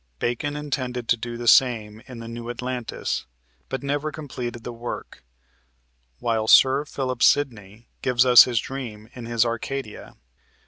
[0.17, 3.27] Bacon intended to do the same thing in the "New Atlantis,"
[3.69, 5.23] but never completed the work,
[6.17, 10.15] while Sir Philip Sidney gives us his dream in his "Arcadia."